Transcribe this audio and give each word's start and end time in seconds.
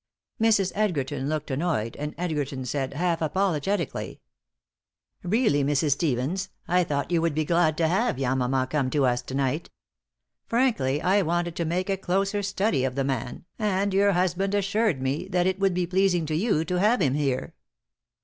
Mrs. 0.41 0.71
Edgerton 0.73 1.29
looked 1.29 1.51
annoyed, 1.51 1.95
and 1.97 2.15
Edgerton 2.17 2.65
said, 2.65 2.95
half 2.95 3.21
apologetically: 3.21 4.19
"Really, 5.21 5.63
Mrs. 5.63 5.91
Stevens, 5.91 6.49
I 6.67 6.83
thought 6.83 7.09
that 7.09 7.13
you 7.13 7.21
would 7.21 7.35
be 7.35 7.45
glad 7.45 7.77
to 7.77 7.87
have 7.87 8.15
Yamama 8.17 8.67
come 8.67 8.89
to 8.89 9.05
us 9.05 9.21
to 9.21 9.35
night. 9.35 9.69
Frankly, 10.47 11.03
I 11.03 11.21
wanted 11.21 11.55
to 11.57 11.65
make 11.65 11.87
a 11.91 11.97
closer 11.97 12.41
study 12.41 12.83
of 12.83 12.95
the 12.95 13.03
man, 13.03 13.45
and 13.59 13.93
your 13.93 14.13
husband 14.13 14.55
assured 14.55 15.03
me 15.03 15.27
that 15.27 15.45
it 15.45 15.59
would 15.59 15.75
be 15.75 15.85
pleasing 15.85 16.25
to 16.25 16.35
you 16.35 16.65
to 16.65 16.79
have 16.79 16.99
him 16.99 17.13
here." 17.13 17.53